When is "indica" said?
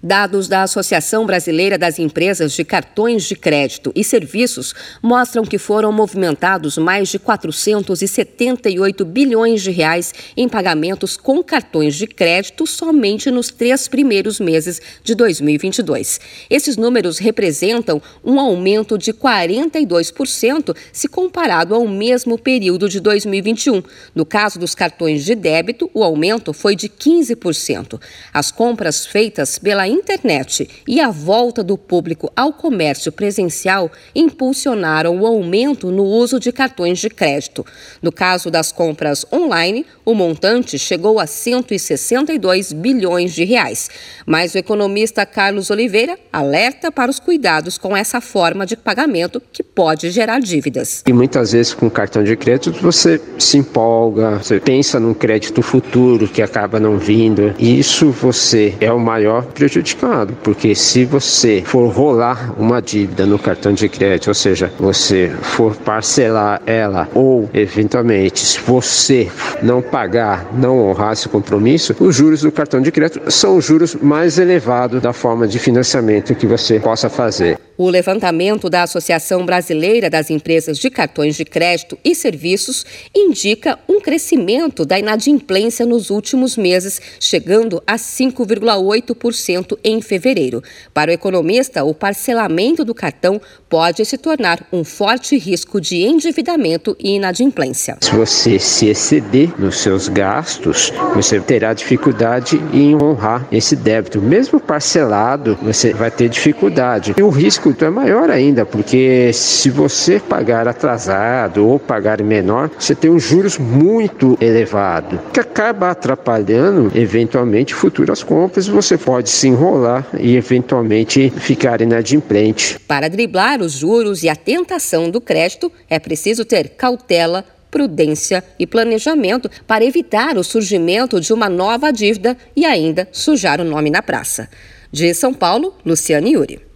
83.14-83.78